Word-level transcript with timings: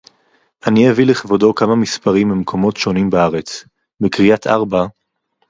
אני 0.67 0.89
אביא 0.89 1.05
לכבודו 1.05 1.55
כמה 1.55 1.75
מספרים 1.75 2.29
ממקומות 2.29 2.77
שונים 2.77 3.09
בארץ: 3.09 3.65
בקריית-ארבע 4.01 4.85